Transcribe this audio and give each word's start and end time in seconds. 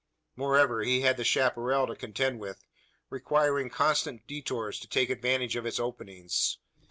Moreover, 0.35 0.81
he 0.81 1.01
had 1.01 1.17
the 1.17 1.23
chapparal 1.23 1.85
to 1.85 1.95
contend 1.95 2.39
with, 2.39 2.65
requiring 3.11 3.69
constant 3.69 4.25
detours 4.25 4.79
to 4.79 4.87
take 4.87 5.11
advantage 5.11 5.55
of 5.55 5.67
its 5.67 5.79
openings. 5.79 6.57